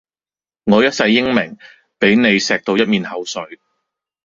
[0.63, 1.59] 我一世英名，
[1.99, 3.59] 俾你鍚到一面口水